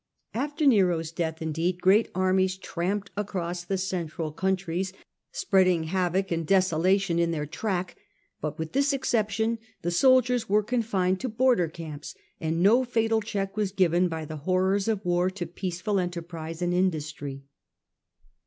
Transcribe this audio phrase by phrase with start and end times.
[0.33, 4.93] After war to the Ncro's death, indeed, great armies tramped frontiers, across the central countries,
[5.31, 7.97] spreading havoc and desolation in their track,
[8.41, 13.55] but with this exception the soldiers were confined to border camps, and no fatal check
[13.55, 17.43] was given by the horrors of war to peaceful enter prise and industry.